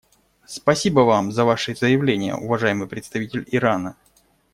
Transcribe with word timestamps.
Спасибо 0.47 1.01
Вам 1.01 1.31
за 1.31 1.45
Ваше 1.45 1.75
заявление, 1.75 2.33
уважаемый 2.33 2.87
представитель 2.87 3.45
Ирана. 3.51 3.95